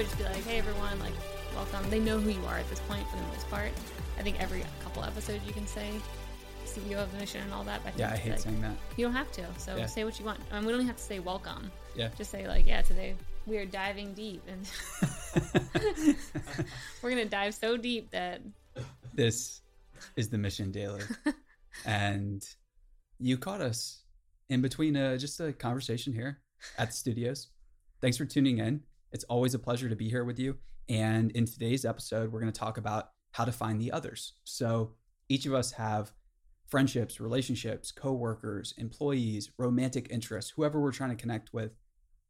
[0.00, 1.12] would just be like, hey everyone, like
[1.54, 1.90] welcome.
[1.90, 3.70] They know who you are at this point for the most part.
[4.18, 5.90] I think every couple episodes you can say
[6.64, 7.84] CEO of the mission and all that.
[7.84, 8.76] But Yeah, I hate like, saying that.
[8.96, 9.44] You don't have to.
[9.58, 9.84] So Yeah.
[9.84, 10.40] say what you want.
[10.50, 11.70] I mean, we don't have to say welcome.
[11.94, 12.08] Yeah.
[12.16, 14.66] Just say like, yeah, today we are diving deep, and
[17.02, 18.40] we're gonna dive so deep that
[19.12, 19.60] this
[20.16, 21.02] is the mission daily
[21.84, 22.42] and
[23.18, 24.02] you caught us
[24.48, 26.40] in between uh just a conversation here
[26.78, 27.48] at the studios
[28.00, 28.80] thanks for tuning in
[29.12, 30.56] it's always a pleasure to be here with you.
[30.88, 34.34] And in today's episode we're going to talk about how to find the others.
[34.44, 34.92] So
[35.28, 36.12] each of us have
[36.68, 41.72] friendships relationships coworkers employees romantic interests whoever we're trying to connect with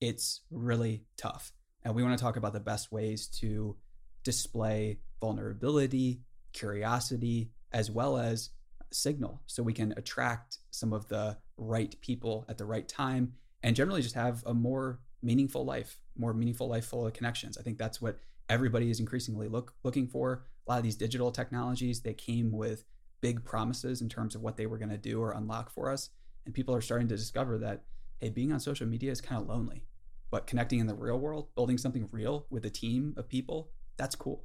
[0.00, 1.52] it's really tough.
[1.84, 3.76] And we want to talk about the best ways to
[4.24, 6.20] display vulnerability
[6.52, 8.50] curiosity as well as
[8.92, 13.32] signal so we can attract some of the right people at the right time
[13.62, 17.62] and generally just have a more meaningful life more meaningful life full of connections i
[17.62, 22.00] think that's what everybody is increasingly look, looking for a lot of these digital technologies
[22.00, 22.84] they came with
[23.20, 26.10] big promises in terms of what they were going to do or unlock for us
[26.46, 27.82] and people are starting to discover that
[28.20, 29.84] hey being on social media is kind of lonely
[30.30, 34.14] but connecting in the real world building something real with a team of people that's
[34.14, 34.44] cool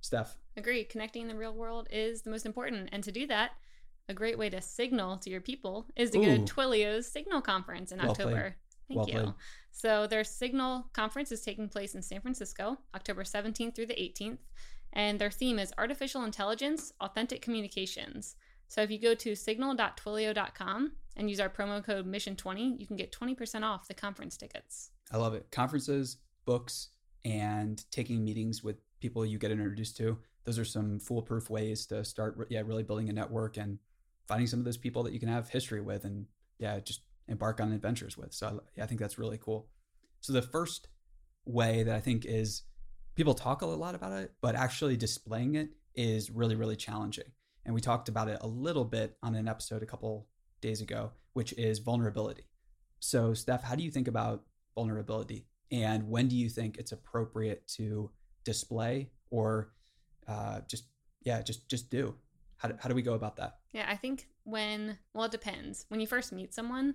[0.00, 0.84] steph agree.
[0.84, 3.52] Connecting in the real world is the most important, and to do that,
[4.08, 6.44] a great way to signal to your people is to go Ooh.
[6.44, 8.54] to Twilio's Signal Conference in Well played.
[8.88, 9.14] Thank Well you.
[9.14, 9.34] played.
[9.70, 14.38] So their Signal Conference is taking place in San Francisco, October 17th through the 18th,
[14.92, 18.36] and their theme is artificial intelligence, authentic communications.
[18.68, 23.12] So if you go to signal.twilio.com and use our promo code Mission20, you can get
[23.12, 24.90] 20% off the conference tickets.
[25.12, 25.50] I love it.
[25.50, 26.88] Conferences, books,
[27.24, 30.18] and taking meetings with people you get introduced to.
[30.44, 33.78] Those are some foolproof ways to start, yeah, really building a network and
[34.26, 36.26] finding some of those people that you can have history with and,
[36.58, 38.32] yeah, just embark on adventures with.
[38.32, 39.68] So, I- I think that's really cool.
[40.20, 40.88] So, the first
[41.44, 42.62] way that I think is
[43.14, 47.30] people talk a lot about it, but actually displaying it is really, really challenging.
[47.64, 50.28] And we talked about it a little bit on an episode a couple
[50.60, 52.44] days ago, which is vulnerability.
[53.00, 54.44] So, Steph, how do you think about
[54.74, 55.46] vulnerability?
[55.70, 58.10] And when do you think it's appropriate to
[58.44, 59.72] display or
[60.26, 60.84] uh, just,
[61.22, 62.16] yeah, just just do?
[62.56, 63.58] How do, how do we go about that?
[63.72, 65.86] Yeah, I think when, well, it depends.
[65.88, 66.94] When you first meet someone,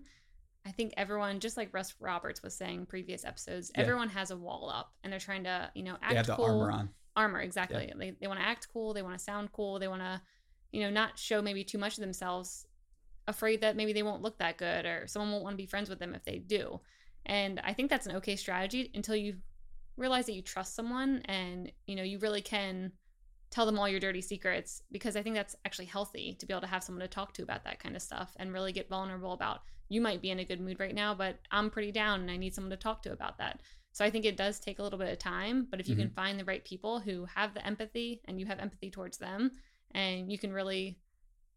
[0.65, 3.81] I think everyone, just like Russ Roberts was saying previous episodes, Yeah.
[3.81, 6.35] everyone has a wall up and they're trying to, you know, act They have the
[6.35, 6.45] cool.
[6.45, 6.89] armor on.
[7.15, 7.91] Armor, exactly.
[7.97, 8.93] They, they want to act cool.
[8.93, 9.79] They want to sound cool.
[9.79, 10.21] They want to,
[10.71, 12.65] you know, not show maybe too much of themselves,
[13.27, 15.89] afraid that maybe they won't look that good or someone won't want to be friends
[15.89, 16.79] with them if they do.
[17.25, 19.37] And I think that's an okay strategy until you
[19.97, 22.91] realize that you trust someone and, you know, you really can
[23.51, 26.61] tell them all your dirty secrets because I think that's actually healthy to be able
[26.61, 29.33] to have someone to talk to about that kind of stuff and really get vulnerable
[29.33, 32.31] about you might be in a good mood right now, but I'm pretty down and
[32.31, 33.61] I need someone to talk to about that.
[33.91, 36.05] So I think it does take a little bit of time, but if you can
[36.05, 36.15] mm-hmm.
[36.15, 39.51] find the right people who have the empathy and you have empathy towards them
[39.95, 40.99] and you can really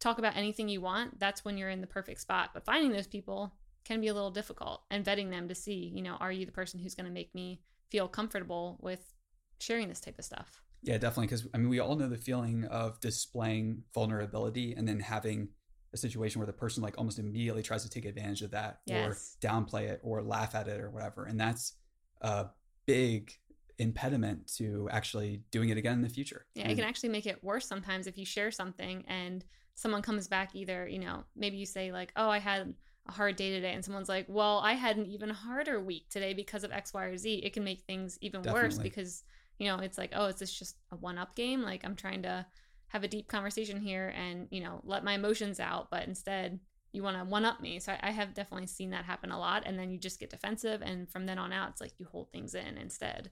[0.00, 2.50] talk about anything you want, that's when you're in the perfect spot.
[2.54, 3.52] But finding those people
[3.84, 6.52] can be a little difficult and vetting them to see, you know, are you the
[6.52, 7.60] person who's going to make me
[7.90, 9.12] feel comfortable with
[9.58, 10.62] sharing this type of stuff?
[10.82, 11.26] Yeah, definitely.
[11.26, 15.48] Because I mean, we all know the feeling of displaying vulnerability and then having
[15.94, 19.36] a situation where the person like almost immediately tries to take advantage of that Yes.
[19.42, 21.24] or downplay it or laugh at it or whatever.
[21.24, 21.74] And that's
[22.20, 22.46] a
[22.86, 23.32] big
[23.78, 26.46] impediment to actually doing it again in the future.
[26.54, 26.88] Yeah, it can mm.
[26.88, 29.44] actually make it worse sometimes if you share something and
[29.74, 32.74] someone comes back either, you know, maybe you say like, "Oh, I had
[33.06, 36.34] a hard day today," and someone's like, "Well, I had an even harder week today
[36.34, 39.24] because of X, Y, or Z." It can make things even worse because
[39.62, 42.46] you know it's like, "Oh, is this just a one-up game?" Like I'm trying to
[42.88, 46.60] have a deep conversation here and you know let my emotions out, but instead
[46.92, 47.78] you want to one-up me.
[47.80, 50.30] So I, I have definitely seen that happen a lot, and then you just get
[50.30, 53.30] defensive, and from then on out, it's like you hold things in instead.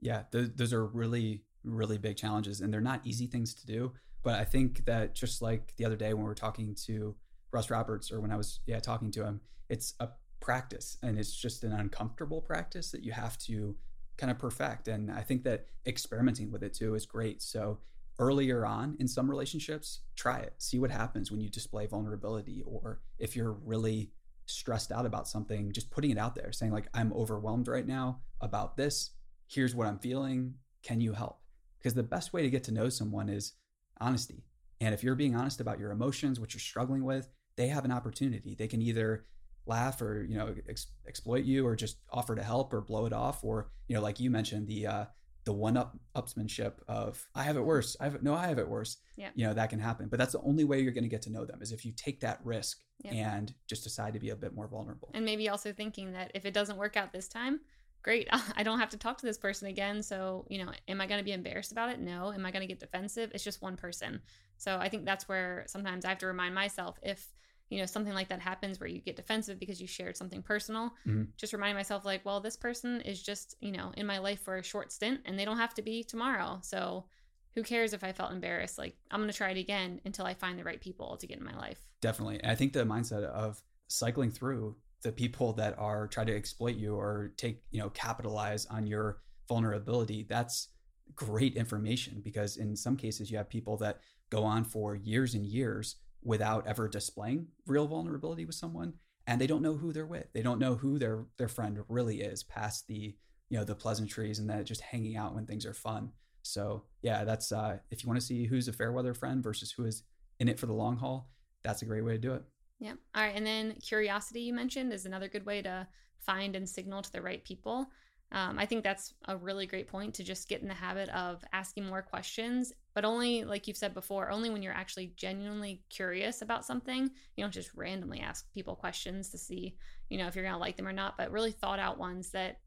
[0.00, 3.92] yeah those, those are really really big challenges and they're not easy things to do
[4.22, 7.14] but i think that just like the other day when we were talking to
[7.52, 10.08] russ roberts or when i was yeah talking to him it's a
[10.40, 13.74] practice and it's just an uncomfortable practice that you have to
[14.16, 17.78] kind of perfect and i think that experimenting with it too is great so
[18.18, 23.00] earlier on in some relationships try it see what happens when you display vulnerability or
[23.18, 24.10] if you're really
[24.46, 28.20] stressed out about something just putting it out there saying like i'm overwhelmed right now
[28.40, 29.10] about this
[29.48, 30.54] here's what I'm feeling.
[30.82, 31.40] Can you help?
[31.78, 33.52] Because the best way to get to know someone is
[34.00, 34.44] honesty.
[34.80, 37.92] And if you're being honest about your emotions, what you're struggling with, they have an
[37.92, 38.54] opportunity.
[38.54, 39.24] They can either
[39.66, 43.12] laugh or you know ex- exploit you, or just offer to help or blow it
[43.12, 45.04] off, or you know, like you mentioned, the uh,
[45.44, 47.96] the one up upsmanship of I have it worse.
[48.00, 48.98] I have it, no, I have it worse.
[49.16, 49.30] Yeah.
[49.34, 51.30] You know that can happen, but that's the only way you're going to get to
[51.30, 53.12] know them is if you take that risk Yeah.
[53.12, 55.10] and just decide to be a bit more vulnerable.
[55.14, 57.60] And maybe also thinking that if it doesn't work out this time,
[58.02, 58.28] great.
[58.56, 60.02] I don't have to talk to this person again.
[60.02, 62.00] So, you know, am I going to be embarrassed about it?
[62.00, 62.32] No.
[62.32, 63.30] Am I going to get defensive?
[63.34, 64.20] It's just one person.
[64.58, 67.26] So I think that's where sometimes I have to remind myself if,
[67.68, 70.94] you know, something like that happens where you get defensive because you shared something personal,
[71.06, 71.28] Mhm.
[71.36, 74.56] just remind myself, like, well, this person is just, you know, in my life for
[74.56, 76.60] a short stint and they don't have to be tomorrow.
[76.62, 77.06] So
[77.54, 78.78] who cares if I felt embarrassed?
[78.78, 81.38] Like, I'm going to try it again until I find the right people to get
[81.38, 81.86] in my life.
[82.00, 82.38] Definitely.
[82.40, 86.76] And I think the mindset of cycling through the people that are trying to exploit
[86.76, 90.68] you or take, you know, capitalize on your vulnerability, that's
[91.14, 95.46] great information because in some cases you have people that go on for years and
[95.46, 98.92] years without ever displaying real vulnerability with someone
[99.28, 100.26] and they don't know who they're with.
[100.32, 103.14] They don't know who their their friend really is past the,
[103.48, 106.10] you know, the pleasantries and that just hanging out when things are fun.
[106.42, 109.70] So, yeah, that's uh if you want to see who's a fair weather friend versus
[109.70, 110.02] who is
[110.40, 111.30] in it for the long haul,
[111.62, 112.42] that's a great way to do it.
[112.80, 112.94] Yeah.
[113.14, 113.34] All right.
[113.34, 115.86] And then curiosity, you mentioned, is another good way to
[116.20, 117.86] find and signal to the right people.
[118.32, 121.44] Um, I think that's a really great point to just get in the habit of
[121.52, 126.42] asking more questions, but only, like you've said before, only when you're actually genuinely curious
[126.42, 127.08] about something.
[127.36, 129.76] You don't just randomly ask people questions to see,
[130.08, 132.30] you know, if you're going to like them or not, but really thought out ones
[132.30, 132.58] that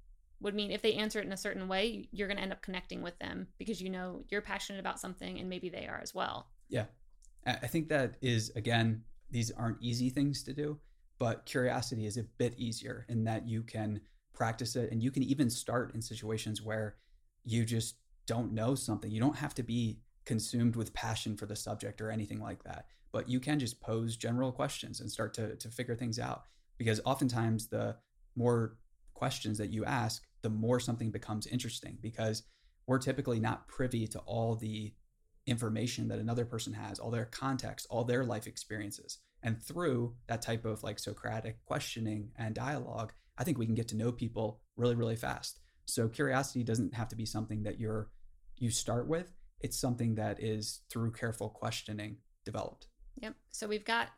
[0.41, 2.61] would mean if they answer it in a certain way, you're going to end up
[2.61, 6.15] connecting with them because you know you're passionate about something and maybe they are as
[6.15, 6.47] well.
[6.69, 6.85] Yeah.
[7.45, 10.79] I think that is again, these aren't easy things to do,
[11.19, 14.01] but curiosity is a bit easier in that you can
[14.33, 16.95] practice it and you can even start in situations where
[17.43, 17.95] you just
[18.25, 19.11] don't know something.
[19.11, 22.85] You don't have to be consumed with passion for the subject or anything like that,
[23.11, 26.43] but you can just pose general questions and start to to figure things out
[26.77, 27.95] because oftentimes the
[28.35, 28.77] more
[29.13, 32.43] questions that you ask, the more something becomes interesting because
[32.87, 34.93] we're typically not privy to all the
[35.45, 39.19] information that another person has, all their context, all their life experiences.
[39.43, 43.87] And through that type of like Socratic questioning and dialogue, I think we can get
[43.89, 45.59] to know people really, really fast.
[45.85, 48.09] So curiosity doesn't have to be something that you're
[48.57, 49.31] you start with.
[49.61, 52.87] It's something that is through careful questioning developed.
[53.21, 53.35] Yep.
[53.51, 54.09] So we've got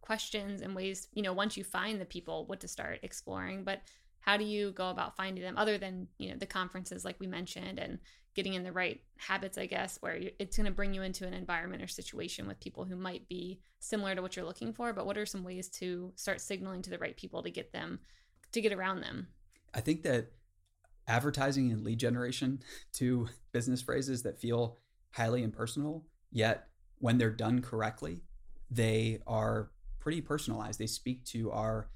[0.00, 3.64] questions and ways, you know, once you find the people, what to start exploring.
[3.64, 3.80] But
[4.20, 7.26] how do you go about finding them other than, you know, the conferences like we
[7.26, 7.98] mentioned and
[8.34, 11.34] getting in the right habits, I guess, where it's going to bring you into an
[11.34, 14.92] environment or situation with people who might be similar to what you're looking for.
[14.92, 18.00] But what are some ways to start signaling to the right people to get them,
[18.52, 19.28] to get around them?
[19.74, 20.32] I think that
[21.06, 22.62] advertising and lead generation,
[22.92, 24.78] two business phrases that feel
[25.12, 26.68] highly impersonal, yet
[26.98, 28.22] when they're done correctly,
[28.70, 30.78] they are pretty personalized.
[30.78, 31.88] They speak to our,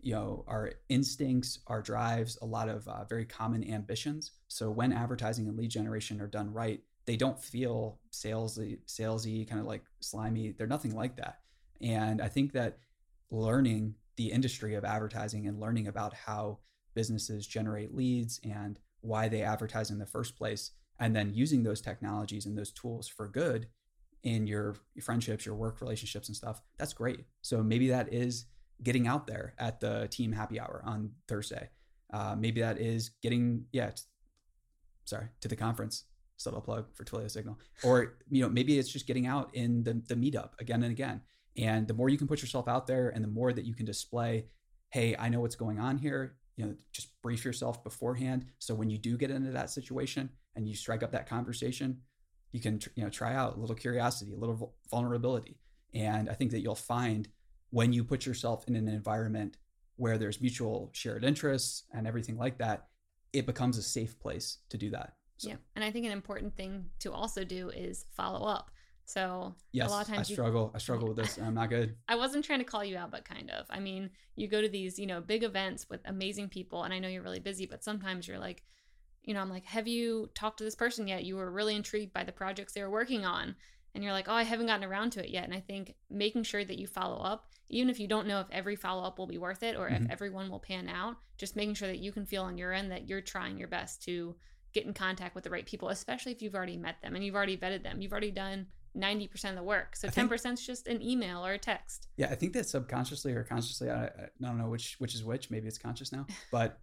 [0.00, 4.32] you know, our instincts, our drives, a lot of uh, very common ambitions.
[4.48, 9.60] So when advertising and lead generation are done right, they don't feel salesy, salesy, kind
[9.60, 10.52] of like slimy.
[10.52, 11.38] They're nothing like that.
[11.80, 12.78] And I think that
[13.30, 16.58] learning the industry of advertising and learning about how
[16.94, 21.80] businesses generate leads and why they advertise in the first place, and then using those
[21.80, 23.68] technologies and those tools for good
[24.24, 27.20] in your friendships, your work relationships, and stuff, that's great.
[27.40, 28.46] So maybe that is
[28.82, 31.70] getting out there at the team happy hour on Thursday.
[32.12, 34.02] Uh, maybe that is getting, yeah, t-
[35.04, 36.04] sorry, to the conference.
[36.36, 37.58] Subtle plug for Twilio Signal.
[37.84, 41.20] Or, you know, maybe it's just getting out in the, the meetup again and again.
[41.58, 43.84] And the more you can put yourself out there and the more that you can
[43.84, 44.46] display,
[44.90, 48.46] hey, I know what's going on here, you know, just brief yourself beforehand.
[48.58, 52.00] So when you do get into that situation and you strike up that conversation,
[52.52, 55.58] you can, you know, try out a little curiosity, a little vul- vulnerability.
[55.92, 57.28] And I think that you'll find
[57.70, 59.56] when you put yourself in an environment
[59.96, 62.86] where there's mutual shared interests and everything like that,
[63.32, 65.14] it becomes a safe place to do that.
[65.38, 65.56] So, Yeah.
[65.76, 68.70] And I think an important thing to also do is follow up.
[69.08, 70.70] So yes, a lot of I times you struggle.
[70.74, 71.38] I struggle with this.
[71.38, 71.96] I'm not good.
[72.08, 73.64] I wasn't trying to call you out, but kind of.
[73.70, 76.98] I mean, you go to these, you know, big events with amazing people, and I
[76.98, 78.64] know you're really busy, but sometimes you're like,
[79.22, 81.24] you know, I'm like, have you talked to this person yet?
[81.24, 83.56] You were really intrigued by the projects they were working on.
[83.94, 85.44] And you're like, oh, I haven't gotten around to it yet.
[85.44, 88.46] And I think making sure that you follow up, even if you don't know if
[88.52, 90.04] every follow up will be worth it or Mhm.
[90.04, 92.90] if everyone will pan out, just making sure that you can feel on your end
[92.90, 94.36] that you're trying your best to
[94.74, 97.34] get in contact with the right people, especially if you've already met them and you've
[97.34, 98.02] already vetted them.
[98.02, 98.66] You've already done
[98.96, 99.96] 90% of the work.
[99.96, 102.08] So 10% is just an email or a text.
[102.16, 105.50] Yeah, I think that subconsciously or consciously, I, I don't know which which is which.
[105.50, 106.80] Maybe it's conscious now, but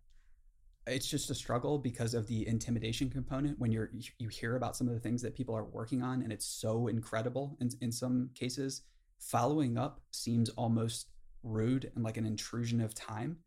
[0.88, 3.60] it's just a struggle because of the intimidation component.
[3.60, 6.32] When you're you hear about some of the things that people are working on, and
[6.32, 7.58] it's so incredible.
[7.60, 8.84] In in some cases,
[9.20, 11.08] following up seems almost
[11.44, 13.38] rude and like an intrusion of time,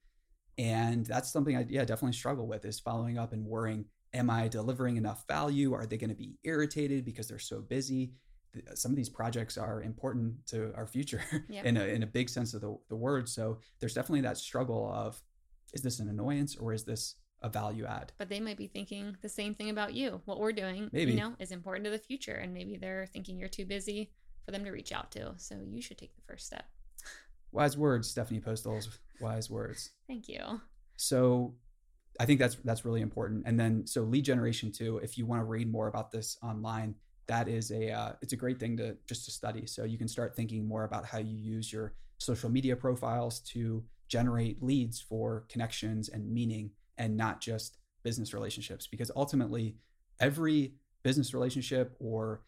[0.56, 3.86] and that's something I yeah definitely struggle with is following up and worrying.
[4.14, 5.74] Am I delivering enough value?
[5.74, 8.14] Are they going to be irritated because they're so busy?
[8.52, 11.62] Th- some of these projects are important to our future Yeah.
[11.64, 13.28] in a in a big sense of the, the word.
[13.28, 15.20] So there's definitely that struggle of
[15.74, 18.12] is this an annoyance or is this a value add.
[18.18, 20.20] But they might be thinking the same thing about you.
[20.24, 21.12] What we're doing, Maybe.
[21.12, 22.34] you know, is important to the future.
[22.34, 24.10] And maybe they're thinking you're too busy
[24.44, 25.34] for them to reach out to.
[25.36, 26.64] So you should take the first step.
[27.52, 28.98] Wise words, Stephanie Postles.
[29.20, 29.90] Wise words.
[30.08, 30.60] Thank you.
[30.96, 31.54] So
[32.18, 33.44] I think that's that's really important.
[33.46, 34.98] And then so lead generation too.
[34.98, 36.96] If you want to read more about this online,
[37.28, 39.66] that is a uh, it's a great thing to just to study.
[39.66, 43.84] So you can start thinking more about how you use your social media profiles to
[44.08, 48.86] generate leads for connections and meaning, and not just business relationships.
[48.86, 49.76] Because ultimately,
[50.20, 52.42] every business relationship or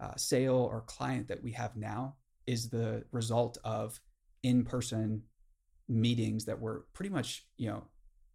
[0.00, 2.14] uh, sale or client that we have now
[2.46, 3.98] is the result of
[4.42, 5.22] in-person
[5.88, 7.84] meetings that were pretty much you know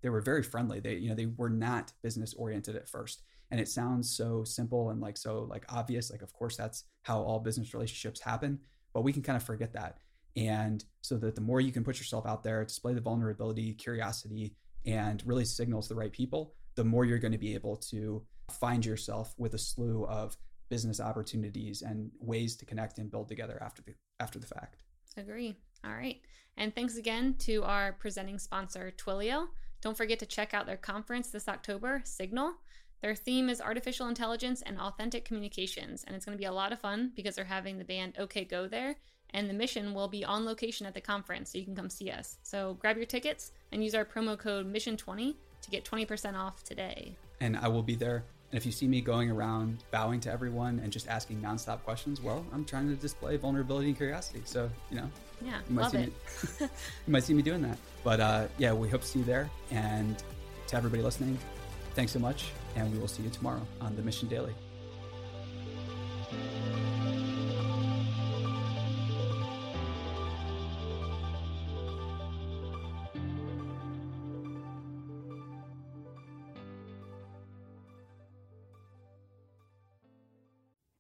[0.01, 3.60] they were very friendly they you know they were not business oriented at first and
[3.60, 7.39] it sounds so simple and like so like obvious like of course that's how all
[7.39, 8.60] business relationships happen
[8.93, 9.98] but we can kind of forget that
[10.36, 14.55] and so that the more you can put yourself out there display the vulnerability curiosity
[14.86, 18.86] and really signals the right people the more you're going to be able to find
[18.86, 20.38] yourself with a slew of
[20.70, 24.84] business opportunities and ways to connect and build together after the after the fact
[25.17, 25.58] Agree.
[25.84, 26.22] All right.
[26.58, 29.48] And thanks again to our presenting sponsor, Twilio.
[29.82, 32.54] Don't forget to check out their conference this October, Signal.
[33.02, 36.72] Their theme is artificial intelligence and authentic communications, and it's going to be a lot
[36.72, 38.96] of fun because they're having the band OK Go there,
[39.32, 42.12] and the mission will be on location at the conference, so you can come see
[42.12, 42.38] us.
[42.44, 45.34] So grab your tickets and use our promo code Mission20
[45.64, 47.16] to get 20% off today.
[47.40, 48.24] and I will be there.
[48.52, 52.20] And if you see me going around bowing to everyone and just asking nonstop questions,
[52.22, 54.42] well, I'm trying to display vulnerability and curiosity.
[54.46, 55.10] So, you know,
[55.42, 56.08] Yeah, you might love see it.
[56.10, 56.68] me
[57.08, 57.78] you might see me doing that.
[58.03, 59.50] But uh, yeah, we hope to see you there.
[59.70, 60.22] And
[60.67, 61.38] to everybody listening,
[61.96, 62.51] thanks so much.
[62.75, 64.53] And we will see you tomorrow on the Mission Daily.